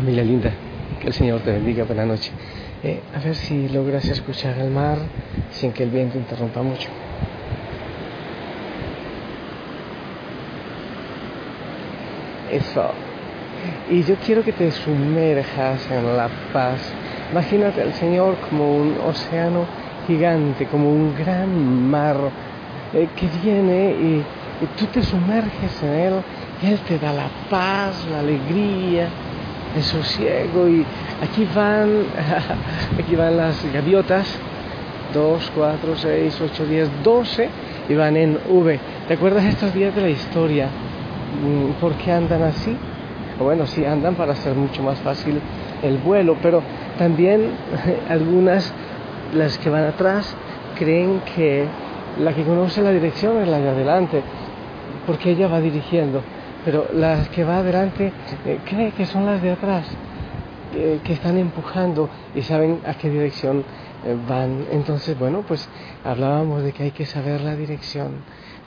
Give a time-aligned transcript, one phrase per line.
[0.00, 0.50] Familia linda,
[0.98, 2.32] que el Señor te bendiga, buena noche.
[2.82, 4.96] Eh, a ver si logras escuchar el mar
[5.50, 6.88] sin que el viento interrumpa mucho.
[12.50, 12.92] Eso.
[13.90, 16.80] Y yo quiero que te sumerjas en la paz.
[17.30, 19.66] Imagínate al Señor como un océano
[20.06, 22.16] gigante, como un gran mar
[22.94, 24.24] eh, que viene y,
[24.62, 26.14] y tú te sumerges en él
[26.62, 29.10] y Él te da la paz, la alegría,
[29.76, 30.84] el sosiego y
[31.22, 32.04] aquí van,
[32.98, 34.26] aquí van las gaviotas,
[35.14, 37.48] 2, 4, 6, 8, 10, 12
[37.88, 38.80] y van en V.
[39.08, 40.66] ¿Te acuerdas estos días de la historia?
[40.66, 42.76] Mm, ¿Por qué andan así?
[43.38, 45.40] Bueno, sí andan para hacer mucho más fácil
[45.82, 46.62] el vuelo, pero
[46.98, 47.52] también
[48.08, 48.72] algunas,
[49.34, 50.34] las que van atrás,
[50.78, 51.64] creen que
[52.18, 54.22] la que conoce la dirección es la de adelante,
[55.06, 56.22] porque ella va dirigiendo
[56.64, 58.12] pero las que va adelante
[58.44, 59.86] eh, cree que son las de atrás,
[60.74, 63.64] eh, que están empujando y saben a qué dirección
[64.04, 64.66] eh, van.
[64.70, 65.68] Entonces, bueno, pues
[66.04, 68.12] hablábamos de que hay que saber la dirección.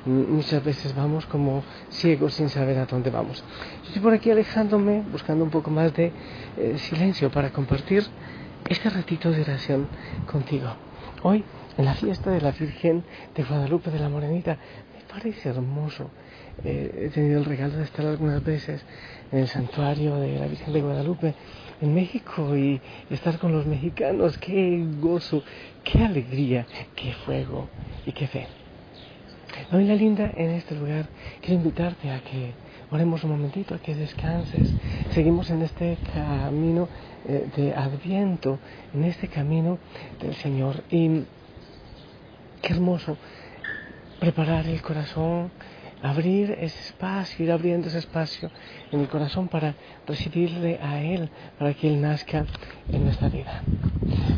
[0.05, 3.41] Muchas veces vamos como ciegos sin saber a dónde vamos.
[3.83, 6.11] Yo estoy por aquí alejándome, buscando un poco más de
[6.75, 8.03] silencio para compartir
[8.67, 9.87] este ratito de oración
[10.29, 10.67] contigo.
[11.21, 11.45] Hoy,
[11.77, 14.57] en la fiesta de la Virgen de Guadalupe de la Morenita,
[15.03, 16.09] parece hermoso
[16.63, 18.83] eh, he tenido el regalo de estar algunas veces
[19.31, 21.33] en el santuario de la Virgen de Guadalupe
[21.81, 24.37] en México y estar con los mexicanos.
[24.37, 25.43] Qué gozo,
[25.83, 26.65] qué alegría,
[26.95, 27.67] qué fuego
[28.05, 28.47] y qué fe.
[29.69, 31.07] Familia linda, en este lugar
[31.41, 32.51] quiero invitarte a que
[32.91, 34.73] oremos un momentito, a que descanses.
[35.11, 36.87] Seguimos en este camino
[37.27, 38.59] eh, de Adviento,
[38.93, 39.79] en este camino
[40.21, 40.83] del Señor.
[40.89, 41.23] Y
[42.61, 43.17] qué hermoso
[44.23, 45.51] preparar el corazón
[46.01, 48.49] abrir ese espacio, ir abriendo ese espacio
[48.89, 49.75] en el corazón para
[50.07, 51.29] recibirle a Él,
[51.59, 52.45] para que Él nazca
[52.89, 53.61] en nuestra vida.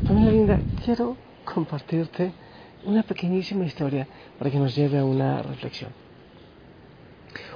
[0.08, 2.31] Familia linda, quiero compartirte
[2.84, 4.07] una pequeñísima historia
[4.40, 5.91] para que nos lleve a una reflexión.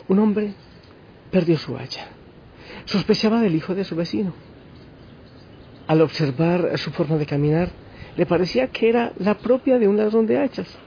[0.07, 0.53] Un hombre
[1.31, 2.09] perdió su hacha.
[2.85, 4.33] Sospechaba del hijo de su vecino.
[5.87, 7.69] Al observar su forma de caminar,
[8.15, 10.77] le parecía que era la propia de un ladrón de hachas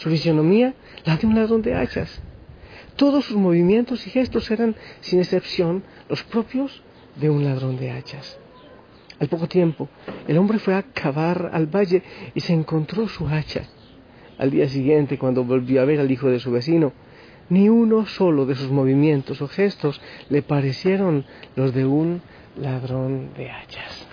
[0.00, 0.74] su fisionomía
[1.04, 2.22] la de un ladrón de hachas.
[2.96, 6.82] Todos sus movimientos y gestos eran, sin excepción, los propios
[7.16, 8.38] de un ladrón de hachas.
[9.18, 9.88] Al poco tiempo,
[10.26, 12.02] el hombre fue a cavar al valle
[12.34, 13.68] y se encontró su hacha.
[14.38, 16.94] Al día siguiente, cuando volvió a ver al hijo de su vecino,
[17.50, 20.00] ni uno solo de sus movimientos o gestos
[20.30, 22.22] le parecieron los de un
[22.56, 24.06] ladrón de hachas.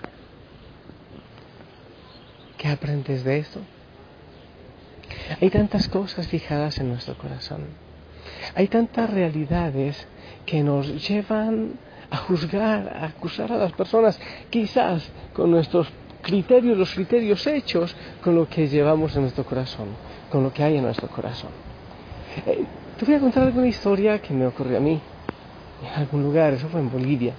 [2.58, 3.60] ¿Qué aprendes de esto?
[5.40, 7.66] Hay tantas cosas fijadas en nuestro corazón.
[8.54, 10.06] Hay tantas realidades
[10.46, 11.74] que nos llevan
[12.10, 14.18] a juzgar, a acusar a las personas,
[14.50, 15.88] quizás con nuestros
[16.22, 19.88] criterios, los criterios hechos, con lo que llevamos en nuestro corazón,
[20.30, 21.50] con lo que hay en nuestro corazón.
[22.46, 22.64] Eh,
[22.98, 25.00] te voy a contar alguna historia que me ocurrió a mí,
[25.82, 27.34] en algún lugar, eso fue en Bolivia.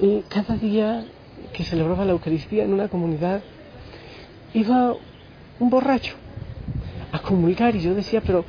[0.00, 1.04] Y cada día
[1.52, 3.42] que celebraba la Eucaristía en una comunidad,
[4.54, 4.94] iba
[5.60, 6.14] un borracho
[7.12, 8.44] a comulgar y yo decía, pero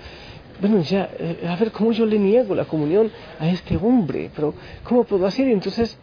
[0.59, 4.53] bueno, ya, eh, a ver cómo yo le niego la comunión a este hombre, pero
[4.83, 5.47] ¿cómo puedo hacer?
[5.47, 5.97] Y entonces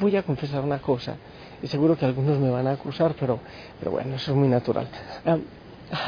[0.00, 1.16] voy a confesar una cosa,
[1.62, 3.40] y seguro que algunos me van a acusar, pero,
[3.78, 4.88] pero bueno, eso es muy natural.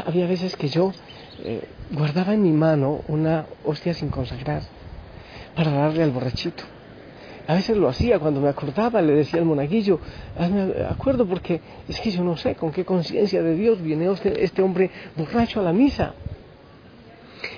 [0.06, 0.92] había veces que yo
[1.44, 4.62] eh, guardaba en mi mano una hostia sin consagrar
[5.54, 6.64] para darle al borrachito.
[7.48, 9.98] A veces lo hacía, cuando me acordaba le decía al monaguillo,
[10.38, 14.60] hazme acuerdo porque es que yo no sé con qué conciencia de Dios viene este
[14.60, 16.14] hombre borracho a la misa.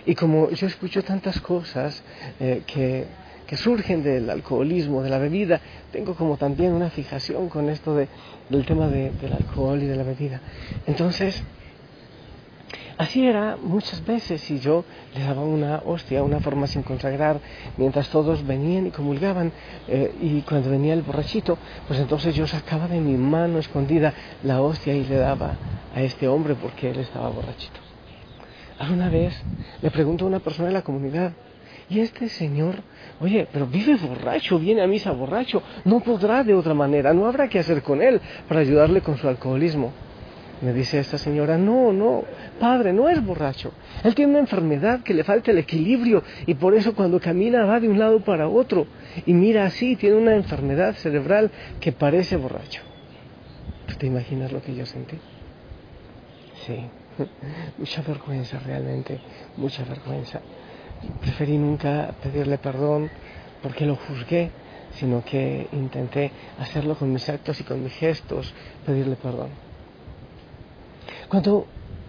[0.06, 2.04] Y como yo escucho tantas cosas
[2.38, 7.96] eh, que, surgen del alcoholismo, de la bebida, tengo como también una fijación con esto
[7.96, 8.06] de,
[8.48, 10.40] del tema del alcohol y de la bebida.
[10.86, 11.42] Entonces,
[13.00, 14.84] Así era muchas veces y yo
[15.14, 17.40] le daba una hostia, una forma sin consagrar,
[17.78, 19.52] mientras todos venían y comulgaban
[19.88, 21.56] eh, y cuando venía el borrachito,
[21.88, 24.12] pues entonces yo sacaba de mi mano escondida
[24.42, 25.54] la hostia y le daba
[25.94, 27.80] a este hombre porque él estaba borrachito.
[28.78, 29.34] Alguna vez
[29.80, 31.32] le pregunto a una persona de la comunidad,
[31.88, 32.82] y este señor,
[33.18, 37.48] oye, pero vive borracho, viene a misa borracho, no podrá de otra manera, no habrá
[37.48, 39.90] que hacer con él para ayudarle con su alcoholismo.
[40.62, 42.24] Me dice esta señora, no, no,
[42.58, 43.72] padre, no es borracho.
[44.04, 47.80] Él tiene una enfermedad que le falta el equilibrio y por eso cuando camina va
[47.80, 48.86] de un lado para otro
[49.24, 52.82] y mira así, tiene una enfermedad cerebral que parece borracho.
[53.98, 55.18] ¿Te imaginas lo que yo sentí?
[56.66, 56.78] Sí,
[57.78, 59.18] mucha vergüenza realmente,
[59.56, 60.40] mucha vergüenza.
[61.20, 63.10] Preferí nunca pedirle perdón
[63.62, 64.50] porque lo juzgué
[64.94, 68.52] sino que intenté hacerlo con mis actos y con mis gestos,
[68.84, 69.69] pedirle perdón.
[71.30, 71.64] Cuando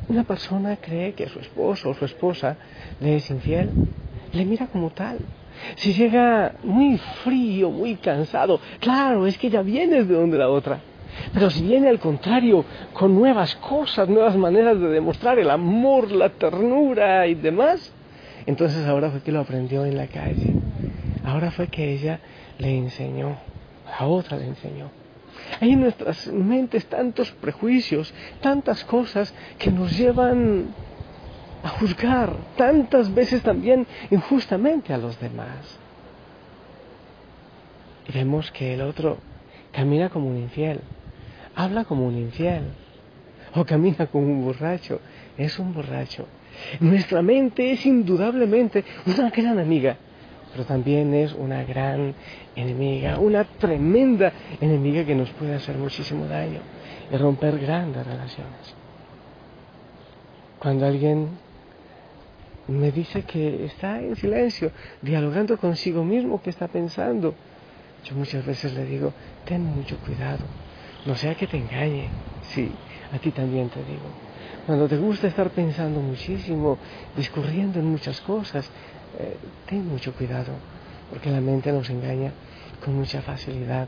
[0.10, 2.58] una persona cree que su esposo o su esposa
[3.00, 3.70] le es infiel,
[4.34, 5.20] le mira como tal.
[5.76, 10.80] Si llega muy frío, muy cansado, claro, es que ya viene de donde la otra.
[11.36, 16.30] Pero si viene al contrario, con nuevas cosas, nuevas maneras de demostrar el amor, la
[16.30, 17.94] ternura y demás,
[18.48, 20.56] entonces ahora fue que lo aprendió en la calle.
[21.24, 22.22] Ahora fue que ella
[22.58, 23.38] le enseñó,
[24.00, 25.01] la otra le enseñó.
[25.60, 30.74] Hay en nuestras mentes tantos prejuicios, tantas cosas que nos llevan
[31.64, 35.80] a juzgar tantas veces también injustamente a los demás.
[38.08, 39.18] Y vemos que el otro
[39.72, 40.82] camina como un infiel,
[41.56, 42.64] habla como un infiel,
[43.54, 45.00] o camina como un borracho,
[45.38, 46.26] es un borracho.
[46.80, 49.98] Nuestra mente es indudablemente una gran amiga,
[50.52, 52.14] pero también es una gran
[52.56, 56.60] enemiga, una tremenda enemiga que nos puede hacer muchísimo daño
[57.12, 58.76] y romper grandes relaciones.
[60.60, 61.30] Cuando alguien
[62.68, 64.72] me dice que está en silencio,
[65.02, 67.34] dialogando consigo mismo, que está pensando,
[68.04, 69.14] yo muchas veces le digo,
[69.46, 70.46] ten mucho cuidado,
[71.06, 72.10] no sea que te engañe.
[72.42, 72.72] Sí,
[73.12, 74.10] a ti también te digo.
[74.66, 76.78] Cuando te gusta estar pensando muchísimo,
[77.16, 78.70] discurriendo en muchas cosas,
[79.20, 79.38] eh,
[79.68, 80.54] ten mucho cuidado,
[81.10, 82.32] porque la mente nos engaña
[82.84, 83.88] con mucha facilidad.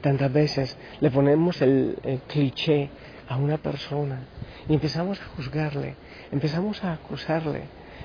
[0.00, 1.96] Tantas veces le ponemos el,
[2.28, 2.90] cliché
[3.28, 4.20] a una persona
[4.68, 5.94] y empezamos a juzgarle,
[6.30, 7.62] empezamos a acusarle,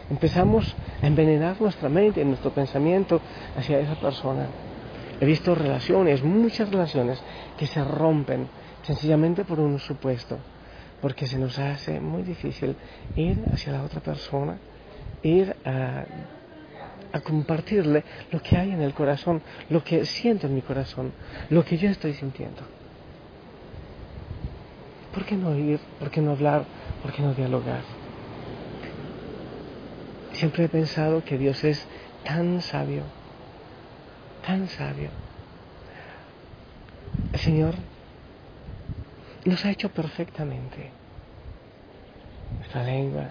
[0.09, 3.21] empezamos a envenenar nuestra mente, nuestro pensamiento
[3.57, 4.47] hacia esa persona.
[5.19, 7.21] He visto relaciones, muchas relaciones,
[7.57, 8.47] que se rompen
[8.83, 10.38] sencillamente por un supuesto,
[11.01, 12.77] porque se nos hace muy difícil
[13.17, 14.57] ir hacia la otra persona,
[15.23, 16.06] ir a
[17.21, 21.13] compartirle lo que hay en el corazón, lo que siento en mi corazón,
[21.50, 22.61] lo que yo estoy sintiendo.
[25.11, 25.79] ¿Por qué no ir?
[25.97, 26.65] ¿Por qué no hablar?
[27.01, 27.83] ¿Por qué no dialogar?
[30.33, 31.88] Siempre he pensado que Dios es
[32.23, 33.03] tan sabio,
[34.45, 35.09] tan sabio.
[37.33, 37.75] El Señor
[39.45, 40.91] nos ha hecho perfectamente
[42.57, 43.29] nuestra lengua,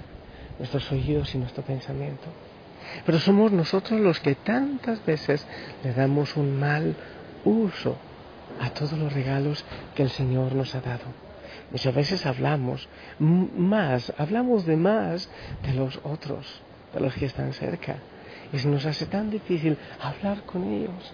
[0.59, 2.27] nuestros oídos y nuestro pensamiento.
[3.05, 5.47] Pero somos nosotros los que tantas veces
[5.85, 6.95] le damos un mal
[7.45, 7.97] uso
[8.61, 9.65] a todos los regalos
[9.95, 11.05] que el Señor nos ha dado.
[11.71, 12.89] Muchas veces hablamos
[13.19, 15.29] más, hablamos de más
[15.63, 16.63] de los otros,
[16.95, 17.97] de los que están cerca.
[18.53, 21.13] Y nos hace tan difícil hablar con ellos.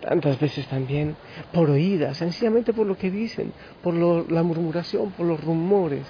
[0.00, 1.16] Tantas veces también
[1.52, 3.52] por oídas, sencillamente por lo que dicen,
[3.82, 6.02] por la murmuración, por los rumores,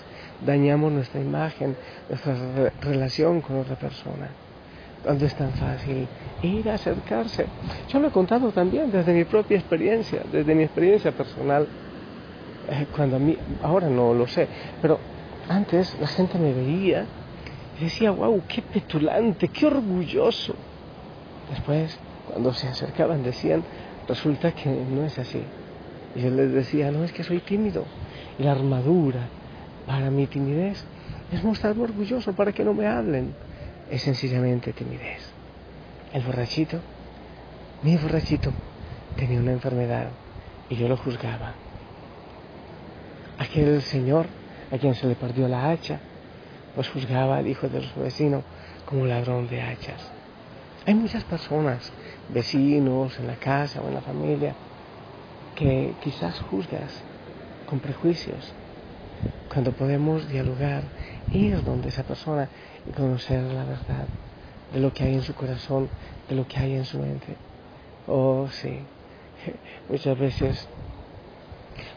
[0.44, 1.76] dañamos nuestra imagen,
[2.08, 4.28] nuestra relación con otra persona.
[5.02, 6.08] Cuando es tan fácil
[6.42, 7.46] ir a acercarse.
[7.88, 11.66] Yo lo he contado también desde mi propia experiencia, desde mi experiencia personal.
[12.68, 14.48] Eh, cuando a mí, ahora no lo sé,
[14.80, 14.98] pero
[15.48, 17.04] antes la gente me veía
[17.78, 20.54] y decía, wow, qué petulante, qué orgulloso.
[21.50, 21.98] Después,
[22.28, 23.62] cuando se acercaban, decían,
[24.08, 25.42] resulta que no es así.
[26.14, 27.84] Y yo les decía, no, es que soy tímido.
[28.38, 29.28] Y la armadura
[29.86, 30.84] para mi timidez
[31.32, 33.34] es mostrarme orgulloso para que no me hablen
[33.90, 35.22] es sencillamente timidez.
[36.12, 36.80] El borrachito,
[37.82, 38.52] mi borrachito,
[39.16, 40.08] tenía una enfermedad
[40.68, 41.52] y yo lo juzgaba.
[43.38, 44.26] Aquel señor
[44.70, 46.00] a quien se le perdió la hacha,
[46.74, 48.42] pues juzgaba al hijo de su vecino
[48.86, 50.13] como ladrón de hachas.
[50.86, 51.90] Hay muchas personas,
[52.28, 54.54] vecinos, en la casa o en la familia,
[55.54, 56.92] que quizás juzgas
[57.64, 58.54] con prejuicios,
[59.48, 60.84] cuando podemos dialogar,
[61.30, 62.50] ir donde esa persona
[62.86, 64.08] y conocer la verdad
[64.70, 65.88] de lo que hay en su corazón,
[66.28, 67.38] de lo que hay en su mente.
[68.06, 68.86] Oh, sí,
[69.88, 70.68] muchas veces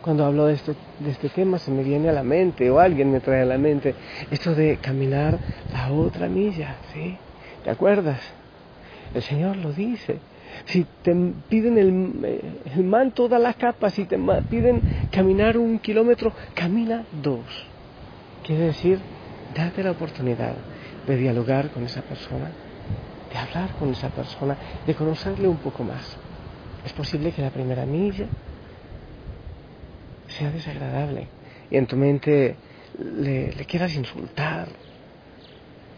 [0.02, 3.12] cuando hablo de, esto, de este tema se me viene a la mente o alguien
[3.12, 3.96] me trae a la mente
[4.32, 5.40] esto de caminar
[5.74, 7.20] la otra milla, ¿sí?
[7.64, 8.22] ¿Te acuerdas?
[9.14, 10.20] El Señor lo dice.
[10.66, 11.14] Si te
[11.50, 13.90] piden el, el manto, da la capa.
[13.90, 14.18] Si te
[14.50, 17.46] piden caminar un kilómetro, camina dos.
[18.44, 19.00] Quiere decir,
[19.56, 20.56] date la oportunidad
[21.06, 22.52] de dialogar con esa persona,
[23.32, 26.18] de hablar con esa persona, de conocerle un poco más.
[26.86, 28.28] Es posible que la primera milla
[30.28, 31.28] sea desagradable
[31.70, 32.56] y en tu mente
[33.00, 34.70] le, le quieras insultar,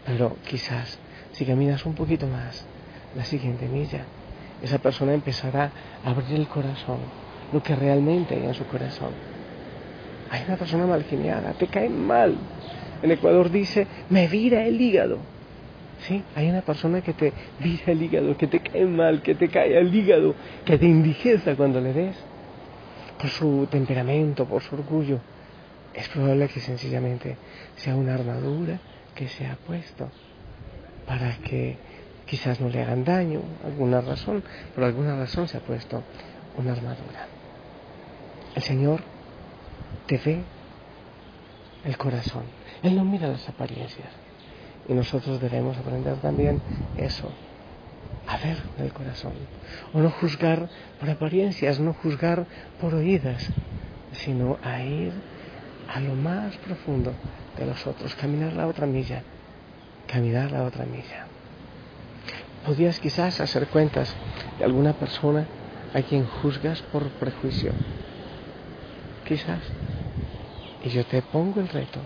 [0.04, 0.98] pero quizás
[1.32, 2.66] si caminas un poquito más,
[3.14, 4.04] la siguiente milla,
[4.62, 5.72] esa persona empezará
[6.04, 6.98] a abrir el corazón,
[7.52, 9.10] lo que realmente hay en su corazón.
[10.30, 12.36] Hay una persona mal geniada, te cae mal,
[13.02, 15.18] en Ecuador dice, me vira el hígado.
[16.06, 19.48] Sí, hay una persona que te vira el hígado, que te cae mal, que te
[19.48, 22.16] cae al hígado, que te indigesta cuando le ves,
[23.18, 25.18] por su temperamento, por su orgullo.
[25.94, 27.36] Es probable que sencillamente
[27.76, 28.78] sea una armadura
[29.14, 30.08] que se ha puesto
[31.06, 31.76] para que
[32.30, 36.00] quizás no le hagan daño, alguna razón, por alguna razón se ha puesto
[36.56, 37.26] una armadura.
[38.54, 39.00] El Señor
[40.06, 40.44] te ve
[41.84, 42.44] el corazón,
[42.84, 44.06] Él no mira las apariencias.
[44.88, 46.60] Y nosotros debemos aprender también
[46.96, 47.32] eso,
[48.28, 49.32] a ver el corazón.
[49.92, 50.68] O no juzgar
[51.00, 52.46] por apariencias, no juzgar
[52.80, 53.50] por oídas,
[54.12, 55.12] sino a ir
[55.88, 57.12] a lo más profundo
[57.58, 59.24] de los otros, caminar la otra milla,
[60.06, 61.29] caminar la otra milla.
[62.64, 64.14] Podías quizás hacer cuentas
[64.58, 65.46] de alguna persona
[65.94, 67.72] a quien juzgas por prejuicio.
[69.26, 69.60] Quizás.
[70.84, 72.00] Y yo te pongo el reto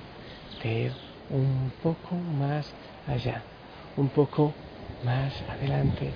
[0.63, 0.93] de ir
[1.31, 2.73] un poco más
[3.07, 3.43] allá,
[3.97, 4.53] un poco
[5.05, 6.13] más adelante,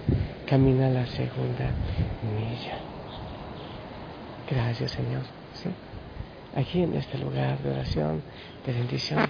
[0.46, 1.70] camina la segunda
[2.22, 2.78] milla.
[4.50, 5.22] Gracias Señor.
[5.54, 5.68] ¿sí?
[6.54, 8.22] Aquí en este lugar de oración,
[8.66, 9.28] de bendición.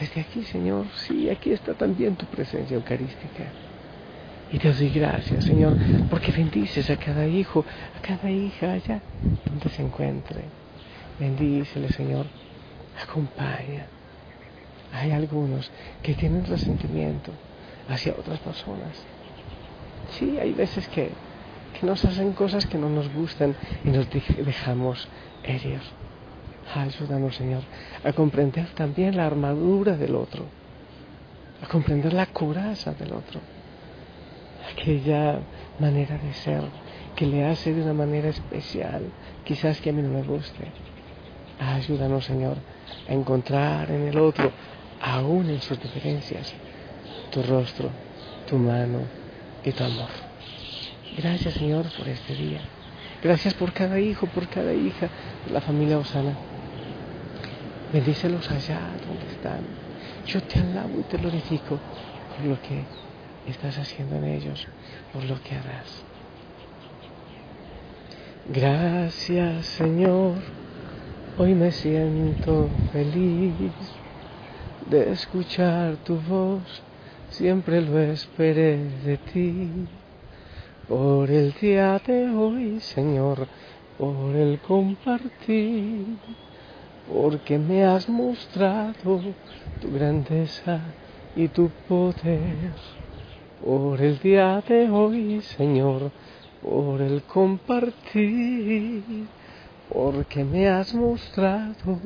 [0.00, 3.44] Desde aquí, Señor, sí, aquí está también tu presencia eucarística.
[4.50, 5.76] Y te doy gracias, Señor,
[6.08, 7.64] porque bendices a cada hijo,
[7.98, 9.02] a cada hija allá
[9.44, 10.42] donde se encuentre.
[11.18, 12.26] Bendícele, Señor.
[13.02, 13.86] Acompaña.
[14.92, 15.70] Hay algunos
[16.02, 17.32] que tienen resentimiento
[17.88, 19.04] hacia otras personas.
[20.12, 21.10] Sí, hay veces que,
[21.78, 25.08] que nos hacen cosas que no nos gustan y nos dejamos
[25.44, 25.80] herir.
[26.74, 27.62] Ayúdanos, Señor,
[28.04, 30.44] a comprender también la armadura del otro,
[31.62, 33.40] a comprender la coraza del otro,
[34.78, 35.40] aquella
[35.80, 36.62] manera de ser
[37.16, 39.02] que le hace de una manera especial,
[39.44, 40.70] quizás que a mí no me guste.
[41.58, 42.56] Ayúdanos, Señor,
[43.08, 44.52] a encontrar en el otro,
[45.02, 46.54] aún en sus diferencias,
[47.30, 47.90] tu rostro,
[48.46, 49.00] tu mano
[49.64, 50.10] y tu amor.
[51.16, 52.60] Gracias, Señor, por este día.
[53.22, 55.08] Gracias por cada hijo, por cada hija
[55.46, 56.36] de la familia Osana.
[57.92, 59.60] Bendícelos allá donde están.
[60.26, 61.80] Yo te alabo y te glorifico
[62.36, 62.84] por lo que
[63.50, 64.66] estás haciendo en ellos,
[65.12, 66.04] por lo que harás.
[68.50, 70.36] Gracias Señor,
[71.36, 73.52] hoy me siento feliz
[74.88, 76.82] de escuchar tu voz,
[77.30, 79.70] siempre lo esperé de ti.
[80.88, 83.46] Por el día de hoy, Señor,
[83.98, 86.16] por el compartir
[87.08, 89.20] porque me has mostrado
[89.80, 90.80] tu grandeza
[91.34, 92.72] y tu poder.
[93.64, 96.12] Por el día de hoy, Señor,
[96.62, 99.26] por el compartir,
[99.92, 101.98] porque me has mostrado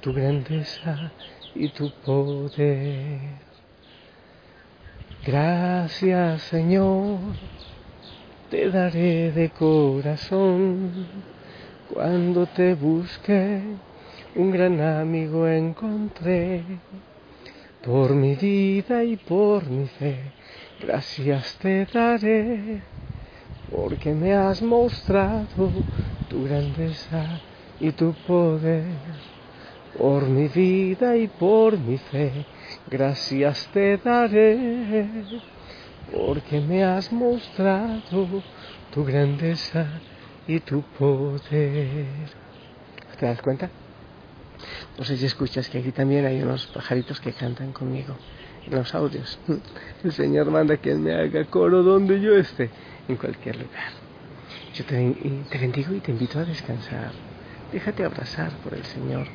[0.00, 1.12] tu grandeza
[1.54, 3.18] y tu poder.
[5.26, 7.18] Gracias, Señor,
[8.50, 11.06] te daré de corazón
[11.92, 13.62] cuando te busque
[14.36, 16.62] un gran amigo encontré
[17.84, 20.16] por mi vida y por mi fe.
[20.80, 22.82] Gracias te daré
[23.70, 25.70] porque me has mostrado
[26.28, 27.40] tu grandeza
[27.80, 28.84] y tu poder.
[29.96, 32.32] Por mi vida y por mi fe,
[32.90, 35.24] gracias te daré
[36.12, 38.42] porque me has mostrado
[38.92, 39.86] tu grandeza
[40.48, 42.06] y tu poder.
[43.18, 43.70] ¿Te das cuenta?
[44.98, 48.16] No sé si escuchas que aquí también hay unos pajaritos que cantan conmigo
[48.70, 49.38] los audios.
[50.02, 52.70] El Señor manda que me haga coro donde yo esté,
[53.08, 53.92] en cualquier lugar.
[54.74, 55.14] Yo te,
[55.50, 57.12] te bendigo y te invito a descansar.
[57.72, 59.26] Déjate abrazar por el Señor.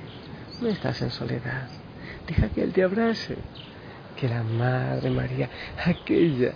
[0.61, 1.67] No estás en soledad.
[2.27, 3.37] Deja que Él te abrace.
[4.15, 5.49] Que la Madre María,
[5.85, 6.53] aquella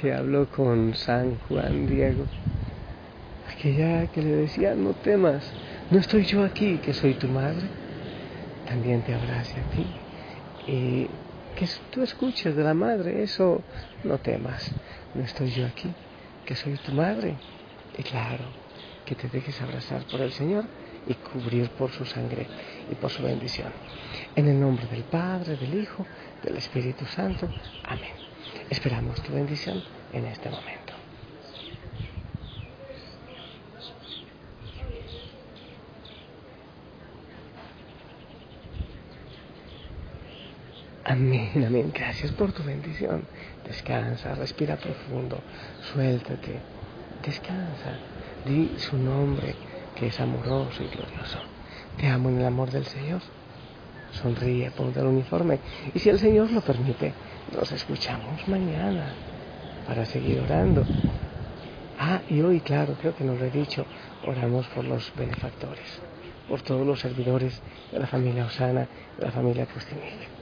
[0.00, 2.26] que habló con San Juan Diego,
[3.50, 5.50] aquella que le decía, no temas,
[5.90, 7.66] no estoy yo aquí, que soy tu madre
[8.70, 9.86] también te abrace a ti.
[11.60, 13.62] Que tú escuches de la madre, eso
[14.02, 14.72] no temas.
[15.12, 15.92] No estoy yo aquí,
[16.46, 17.36] que soy tu madre.
[17.98, 18.44] Y claro,
[19.04, 20.64] que te dejes abrazar por el Señor
[21.06, 22.46] y cubrir por su sangre
[22.90, 23.70] y por su bendición.
[24.34, 26.06] En el nombre del Padre, del Hijo,
[26.42, 27.46] del Espíritu Santo.
[27.84, 28.14] Amén.
[28.70, 29.82] Esperamos tu bendición
[30.14, 30.99] en este momento.
[41.10, 41.90] Amén, amén.
[41.92, 43.26] Gracias por tu bendición.
[43.66, 45.40] Descansa, respira profundo,
[45.92, 46.60] suéltate,
[47.26, 47.98] descansa.
[48.44, 49.56] Di su nombre,
[49.96, 51.40] que es amoroso y glorioso.
[51.96, 53.22] Te amo en el amor del Señor.
[54.12, 55.58] Sonríe, ponte el uniforme.
[55.92, 57.12] Y si el Señor lo permite,
[57.56, 59.12] nos escuchamos mañana
[59.88, 60.86] para seguir orando.
[61.98, 63.84] Ah, y hoy, claro, creo que nos lo he dicho,
[64.24, 66.00] oramos por los benefactores,
[66.48, 68.86] por todos los servidores de la familia Osana,
[69.18, 70.39] de la familia Agustinilla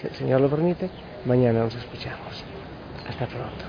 [0.00, 0.90] si el Señor lo permite,
[1.24, 2.44] mañana nos escuchamos.
[3.08, 3.64] Hasta pronto.